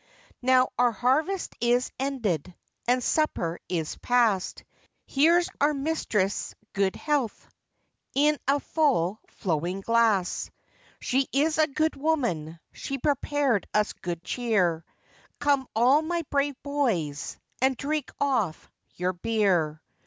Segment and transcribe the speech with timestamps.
[0.41, 2.55] Now our harvest is ended,
[2.87, 4.63] And supper is past;
[5.05, 7.47] Here's our mistress' good health,
[8.15, 10.49] In a full flowing glass!
[11.01, 14.83] She is a good woman,— She prepared us good cheer;
[15.37, 19.83] Come, all my brave boys, And drink off your beer.